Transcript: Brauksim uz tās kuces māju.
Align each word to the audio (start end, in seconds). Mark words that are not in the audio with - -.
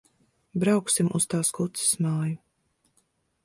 Brauksim 0.63 1.11
uz 1.21 1.27
tās 1.35 1.53
kuces 1.59 1.93
māju. 2.07 2.41